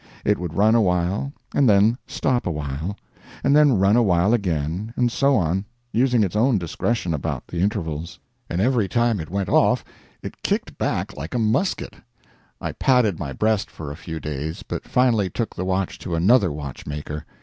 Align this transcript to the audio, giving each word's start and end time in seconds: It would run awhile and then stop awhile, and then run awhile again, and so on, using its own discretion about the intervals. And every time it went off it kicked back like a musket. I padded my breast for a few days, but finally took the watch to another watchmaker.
It 0.25 0.39
would 0.39 0.55
run 0.55 0.73
awhile 0.73 1.31
and 1.53 1.69
then 1.69 1.95
stop 2.07 2.47
awhile, 2.47 2.97
and 3.43 3.55
then 3.55 3.73
run 3.77 3.95
awhile 3.95 4.33
again, 4.33 4.91
and 4.97 5.11
so 5.11 5.35
on, 5.35 5.63
using 5.91 6.23
its 6.23 6.35
own 6.35 6.57
discretion 6.57 7.13
about 7.13 7.45
the 7.45 7.59
intervals. 7.59 8.17
And 8.49 8.59
every 8.59 8.87
time 8.87 9.19
it 9.19 9.29
went 9.29 9.47
off 9.47 9.85
it 10.23 10.41
kicked 10.41 10.75
back 10.79 11.15
like 11.15 11.35
a 11.35 11.37
musket. 11.37 11.93
I 12.59 12.71
padded 12.71 13.19
my 13.19 13.31
breast 13.31 13.69
for 13.69 13.91
a 13.91 13.95
few 13.95 14.19
days, 14.19 14.63
but 14.63 14.87
finally 14.87 15.29
took 15.29 15.55
the 15.55 15.65
watch 15.65 15.99
to 15.99 16.15
another 16.15 16.51
watchmaker. 16.51 17.23